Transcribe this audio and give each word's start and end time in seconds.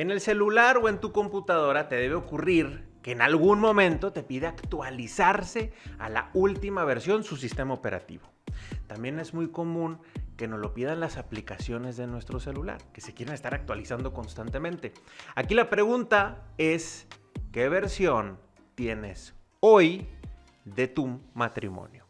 En 0.00 0.10
el 0.10 0.22
celular 0.22 0.78
o 0.78 0.88
en 0.88 0.98
tu 0.98 1.12
computadora 1.12 1.90
te 1.90 1.96
debe 1.96 2.14
ocurrir 2.14 2.86
que 3.02 3.12
en 3.12 3.20
algún 3.20 3.60
momento 3.60 4.14
te 4.14 4.22
pide 4.22 4.46
actualizarse 4.46 5.74
a 5.98 6.08
la 6.08 6.30
última 6.32 6.86
versión 6.86 7.22
su 7.22 7.36
sistema 7.36 7.74
operativo. 7.74 8.24
También 8.86 9.20
es 9.20 9.34
muy 9.34 9.50
común 9.50 10.00
que 10.38 10.48
nos 10.48 10.58
lo 10.58 10.72
pidan 10.72 11.00
las 11.00 11.18
aplicaciones 11.18 11.98
de 11.98 12.06
nuestro 12.06 12.40
celular, 12.40 12.78
que 12.94 13.02
se 13.02 13.12
quieren 13.12 13.34
estar 13.34 13.52
actualizando 13.52 14.14
constantemente. 14.14 14.94
Aquí 15.34 15.52
la 15.52 15.68
pregunta 15.68 16.46
es, 16.56 17.06
¿qué 17.52 17.68
versión 17.68 18.38
tienes 18.76 19.34
hoy 19.60 20.08
de 20.64 20.88
tu 20.88 21.20
matrimonio? 21.34 22.06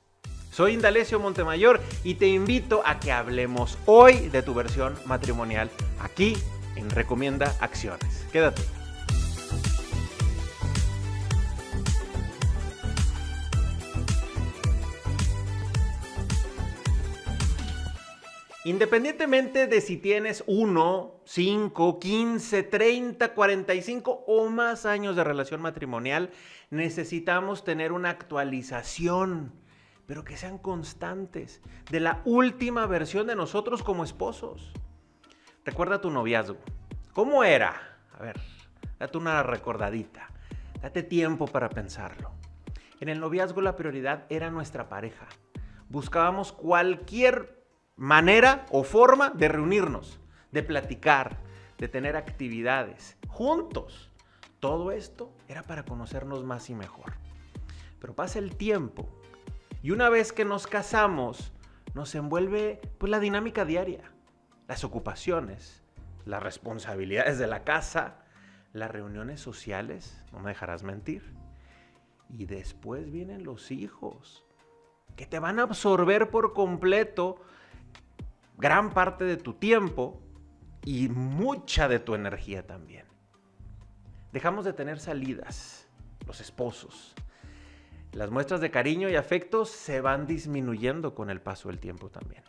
Soy 0.53 0.75
Indalecio 0.75 1.19
Montemayor 1.19 1.81
y 2.05 2.15
te 2.15 2.29
invito 2.29 2.83
a 2.87 3.01
que 3.01 3.11
hablemos 3.11 3.79
hoy 3.87 4.29
de 4.29 4.43
tu 4.45 4.55
versión 4.55 4.95
matrimonial 5.07 5.71
aquí 5.99 6.37
en 6.77 6.91
Recomienda 6.91 7.55
Acciones. 7.61 8.27
Quédate. 8.33 8.63
Independientemente 18.65 19.67
de 19.67 19.81
si 19.81 19.97
tienes 19.97 20.45
1, 20.47 21.23
5, 21.25 21.99
15, 21.99 22.63
30, 22.63 23.33
45 23.33 24.25
o 24.27 24.51
más 24.51 24.85
años 24.85 25.17
de 25.17 25.25
relación 25.25 25.63
matrimonial, 25.63 26.31
necesitamos 26.69 27.65
tener 27.65 27.91
una 27.91 28.11
actualización, 28.11 29.55
pero 30.05 30.25
que 30.25 30.37
sean 30.37 30.59
constantes, 30.59 31.63
de 31.91 32.01
la 32.01 32.21
última 32.27 32.87
versión 32.87 33.27
de 33.27 33.35
nosotros 33.35 33.83
como 33.83 34.05
esposos. 34.05 34.75
Recuerda 35.63 36.01
tu 36.01 36.11
noviazgo. 36.11 36.59
¿Cómo 37.13 37.45
era? 37.45 37.99
A 38.19 38.23
ver, 38.23 38.41
date 38.99 39.19
una 39.19 39.43
recordadita. 39.43 40.31
Date 40.81 41.03
tiempo 41.03 41.47
para 41.47 41.69
pensarlo. 41.69 42.33
En 42.99 43.11
el 43.11 43.21
noviazgo 43.21 43.61
la 43.61 43.77
prioridad 43.77 44.25
era 44.31 44.51
nuestra 44.51 44.89
pareja. 44.89 45.27
Buscábamos 45.91 46.53
cualquier 46.53 47.63
manera 47.97 48.65
o 48.71 48.85
forma 48.85 49.31
de 49.31 49.49
reunirnos, 49.49 50.19
de 50.51 50.63
platicar, 50.63 51.37
de 51.77 51.89
tener 51.89 52.17
actividades 52.17 53.19
juntos. 53.29 54.11
Todo 54.61 54.93
esto 54.93 55.31
era 55.47 55.63
para 55.63 55.85
conocernos 55.85 56.43
más 56.43 56.71
y 56.71 56.75
mejor. 56.75 57.13
Pero 57.99 58.15
pasa 58.15 58.39
el 58.39 58.57
tiempo 58.57 59.11
y 59.83 59.91
una 59.91 60.09
vez 60.09 60.33
que 60.33 60.47
nos 60.47 60.67
casamos, 60.67 61.53
nos 61.93 62.15
envuelve 62.15 62.81
pues 62.97 63.11
la 63.11 63.21
dinámica 63.21 63.67
diaria 63.67 64.11
las 64.71 64.85
ocupaciones, 64.85 65.83
las 66.25 66.41
responsabilidades 66.41 67.41
de 67.41 67.49
la 67.49 67.65
casa, 67.65 68.19
las 68.73 68.89
reuniones 68.89 69.41
sociales, 69.41 70.23
no 70.33 70.39
me 70.39 70.51
dejarás 70.51 70.85
mentir. 70.85 71.35
Y 72.29 72.47
después 72.47 73.11
vienen 73.11 73.43
los 73.43 73.73
hijos, 73.73 74.45
que 75.17 75.27
te 75.27 75.41
van 75.41 75.59
a 75.59 75.65
absorber 75.65 76.31
por 76.31 76.53
completo 76.53 77.43
gran 78.59 78.95
parte 78.95 79.25
de 79.25 79.39
tu 79.39 79.55
tiempo 79.55 80.23
y 80.85 81.09
mucha 81.09 81.89
de 81.89 81.99
tu 81.99 82.15
energía 82.15 82.65
también. 82.65 83.07
Dejamos 84.33 84.65
de 84.65 84.73
tener 84.73 85.01
salidas, 85.01 85.89
los 86.29 86.41
esposos. 86.41 87.17
Las 88.13 88.31
muestras 88.31 88.61
de 88.61 88.71
cariño 88.71 89.09
y 89.09 89.17
afecto 89.17 89.65
se 89.65 90.01
van 90.01 90.29
disminuyendo 90.29 91.17
con 91.17 91.29
el 91.29 91.41
paso 91.41 91.71
del 91.71 91.81
tiempo 91.81 92.09
también. 92.09 92.45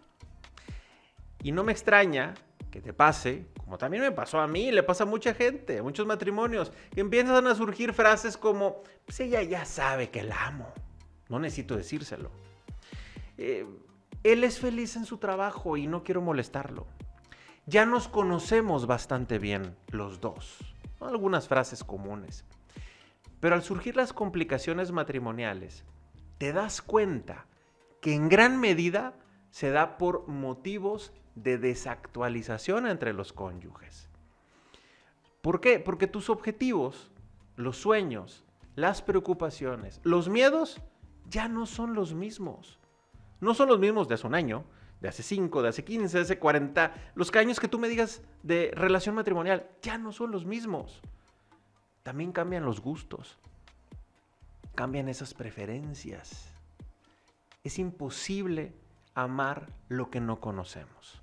Y 1.44 1.52
no 1.52 1.64
me 1.64 1.72
extraña 1.72 2.34
que 2.70 2.82
te 2.82 2.94
pase, 2.94 3.48
como 3.64 3.78
también 3.78 4.04
me 4.04 4.12
pasó 4.12 4.40
a 4.40 4.48
mí, 4.48 4.72
le 4.72 4.84
pasa 4.84 5.04
a 5.04 5.08
mucha 5.08 5.34
gente, 5.34 5.80
a 5.80 5.84
muchos 5.84 6.08
matrimonios, 6.08 6.72
que 6.94 7.02
empiezan 7.02 7.46
a 7.46 7.56
surgir 7.56 7.94
frases 7.94 8.38
como, 8.38 8.84
pues 9.06 9.20
ella 9.20 9.44
ya 9.44 9.66
sabe 9.66 10.10
que 10.10 10.24
la 10.24 10.48
amo, 10.48 10.72
no 11.30 11.40
necesito 11.40 11.76
decírselo. 11.76 12.32
Eh, 13.38 13.66
él 14.24 14.44
es 14.44 14.60
feliz 14.60 14.96
en 14.96 15.06
su 15.06 15.18
trabajo 15.18 15.78
y 15.78 15.88
no 15.88 16.04
quiero 16.04 16.22
molestarlo. 16.22 16.88
Ya 17.66 17.86
nos 17.86 18.08
conocemos 18.08 18.88
bastante 18.88 19.40
bien 19.40 19.76
los 19.88 20.22
dos. 20.22 20.58
Algunas 21.00 21.48
frases 21.48 21.84
comunes. 21.84 22.46
Pero 23.40 23.56
al 23.56 23.64
surgir 23.64 23.96
las 23.96 24.14
complicaciones 24.14 24.92
matrimoniales, 24.92 25.84
te 26.38 26.54
das 26.54 26.82
cuenta 26.82 27.48
que 28.00 28.14
en 28.14 28.30
gran 28.30 28.60
medida 28.60 29.14
se 29.50 29.72
da 29.72 29.98
por 29.98 30.28
motivos 30.28 31.14
de 31.36 31.58
desactualización 31.58 32.88
entre 32.88 33.14
los 33.14 33.34
cónyuges. 33.34 34.10
¿Por 35.42 35.60
qué? 35.60 35.80
Porque 35.80 36.08
tus 36.08 36.30
objetivos, 36.30 37.10
los 37.56 37.78
sueños, 37.78 38.44
las 38.76 39.02
preocupaciones, 39.02 40.00
los 40.04 40.30
miedos 40.30 40.82
ya 41.30 41.48
no 41.48 41.66
son 41.66 41.94
los 41.94 42.14
mismos. 42.14 42.80
No 43.40 43.54
son 43.56 43.70
los 43.70 43.80
mismos 43.80 44.08
de 44.08 44.16
hace 44.16 44.28
un 44.28 44.36
año, 44.36 44.66
de 45.02 45.10
hace 45.10 45.24
5, 45.24 45.64
de 45.64 45.70
hace 45.70 45.84
15, 45.84 46.18
de 46.18 46.24
hace 46.24 46.40
40. 46.40 46.94
Los 47.16 47.34
años 47.34 47.60
que 47.60 47.68
tú 47.68 47.80
me 47.80 47.90
digas 47.90 48.22
de 48.44 48.72
relación 48.76 49.16
matrimonial 49.16 49.68
ya 49.82 49.98
no 49.98 50.12
son 50.12 50.32
los 50.32 50.46
mismos. 50.46 51.02
También 52.04 52.32
cambian 52.32 52.66
los 52.66 52.82
gustos. 52.82 53.40
Cambian 54.76 55.10
esas 55.10 55.34
preferencias. 55.34 56.54
Es 57.64 57.80
imposible 57.80 58.74
amar 59.16 59.68
lo 59.90 60.10
que 60.10 60.22
no 60.22 60.40
conocemos. 60.40 61.21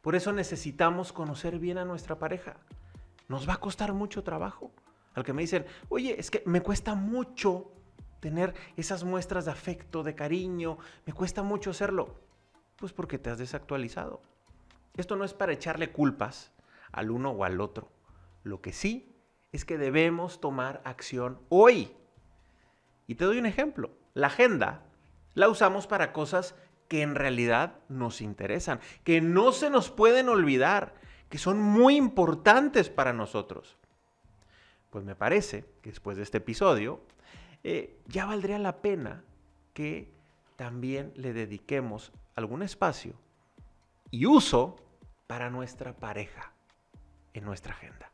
Por 0.00 0.14
eso 0.14 0.32
necesitamos 0.32 1.12
conocer 1.12 1.58
bien 1.58 1.78
a 1.78 1.84
nuestra 1.84 2.18
pareja. 2.18 2.56
Nos 3.28 3.48
va 3.48 3.54
a 3.54 3.60
costar 3.60 3.92
mucho 3.92 4.22
trabajo. 4.22 4.72
Al 5.14 5.24
que 5.24 5.32
me 5.32 5.42
dicen, 5.42 5.66
oye, 5.88 6.18
es 6.18 6.30
que 6.30 6.42
me 6.46 6.60
cuesta 6.60 6.94
mucho 6.94 7.72
tener 8.20 8.54
esas 8.76 9.04
muestras 9.04 9.46
de 9.46 9.50
afecto, 9.50 10.02
de 10.02 10.14
cariño, 10.14 10.78
me 11.06 11.12
cuesta 11.12 11.42
mucho 11.42 11.70
hacerlo. 11.70 12.14
Pues 12.76 12.92
porque 12.92 13.18
te 13.18 13.30
has 13.30 13.38
desactualizado. 13.38 14.22
Esto 14.96 15.16
no 15.16 15.24
es 15.24 15.34
para 15.34 15.52
echarle 15.52 15.90
culpas 15.92 16.52
al 16.92 17.10
uno 17.10 17.30
o 17.30 17.44
al 17.44 17.60
otro. 17.60 17.88
Lo 18.42 18.60
que 18.60 18.72
sí 18.72 19.16
es 19.52 19.64
que 19.64 19.78
debemos 19.78 20.40
tomar 20.40 20.80
acción 20.84 21.40
hoy. 21.48 21.96
Y 23.06 23.16
te 23.16 23.24
doy 23.24 23.38
un 23.38 23.46
ejemplo. 23.46 23.90
La 24.14 24.28
agenda 24.28 24.82
la 25.34 25.48
usamos 25.48 25.86
para 25.86 26.12
cosas 26.12 26.54
que 26.90 27.02
en 27.02 27.14
realidad 27.14 27.76
nos 27.88 28.20
interesan, 28.20 28.80
que 29.04 29.20
no 29.20 29.52
se 29.52 29.70
nos 29.70 29.92
pueden 29.92 30.28
olvidar, 30.28 30.92
que 31.28 31.38
son 31.38 31.62
muy 31.62 31.94
importantes 31.94 32.90
para 32.90 33.12
nosotros. 33.12 33.76
Pues 34.90 35.04
me 35.04 35.14
parece 35.14 35.64
que 35.82 35.90
después 35.90 36.16
de 36.16 36.24
este 36.24 36.38
episodio 36.38 37.00
eh, 37.62 37.96
ya 38.08 38.26
valdría 38.26 38.58
la 38.58 38.82
pena 38.82 39.22
que 39.72 40.12
también 40.56 41.12
le 41.14 41.32
dediquemos 41.32 42.10
algún 42.34 42.64
espacio 42.64 43.14
y 44.10 44.26
uso 44.26 44.74
para 45.28 45.48
nuestra 45.48 45.92
pareja 45.92 46.50
en 47.34 47.44
nuestra 47.44 47.72
agenda. 47.72 48.10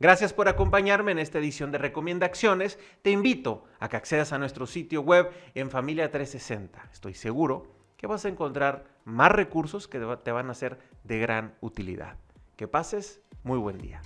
Gracias 0.00 0.32
por 0.32 0.48
acompañarme 0.48 1.12
en 1.12 1.18
esta 1.18 1.40
edición 1.40 1.70
de 1.70 1.76
Recomienda 1.76 2.24
Acciones. 2.24 2.78
Te 3.02 3.10
invito 3.10 3.66
a 3.80 3.90
que 3.90 3.98
accedas 3.98 4.32
a 4.32 4.38
nuestro 4.38 4.66
sitio 4.66 5.02
web 5.02 5.30
en 5.54 5.68
Familia 5.68 6.10
360. 6.10 6.88
Estoy 6.90 7.12
seguro 7.12 7.81
que 8.02 8.08
vas 8.08 8.24
a 8.24 8.28
encontrar 8.28 8.84
más 9.04 9.30
recursos 9.30 9.86
que 9.86 10.00
te 10.00 10.32
van 10.32 10.50
a 10.50 10.54
ser 10.54 10.76
de 11.04 11.20
gran 11.20 11.54
utilidad. 11.60 12.16
Que 12.56 12.66
pases 12.66 13.22
muy 13.44 13.58
buen 13.58 13.78
día. 13.78 14.02